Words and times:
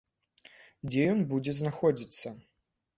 Дзе 0.87 1.01
ён 1.13 1.23
будзе 1.35 1.57
знаходзіцца? 1.61 2.37